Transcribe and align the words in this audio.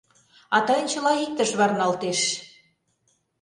А 0.55 0.57
тыйын 0.67 0.87
чыла 0.91 1.13
иктыш 1.25 1.49
варналтеш. 1.59 2.21